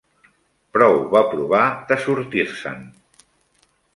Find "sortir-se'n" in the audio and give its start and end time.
2.07-2.83